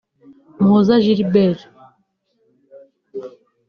Muhoza 0.59 0.95
Gilbert 1.05 1.59